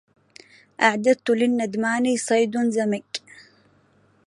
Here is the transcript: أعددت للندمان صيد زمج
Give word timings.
أعددت 0.81 1.29
للندمان 1.29 2.05
صيد 2.27 2.53
زمج 2.75 3.03